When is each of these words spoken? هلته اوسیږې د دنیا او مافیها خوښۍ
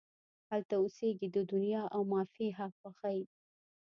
هلته 0.49 0.73
اوسیږې 0.81 1.27
د 1.31 1.37
دنیا 1.51 1.83
او 1.95 2.01
مافیها 2.11 2.67
خوښۍ 2.77 3.21